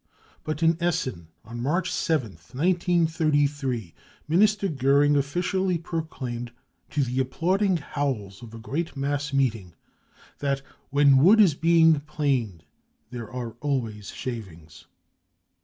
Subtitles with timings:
[0.43, 3.93] But at Essen on March 7th, 1933,
[4.27, 6.51] Minister Goering officially proclaimed,
[6.89, 9.75] to the applauding howls of a great mass meeting,
[10.39, 12.63] that" when wood is being planed
[13.11, 14.87] there are always shavings."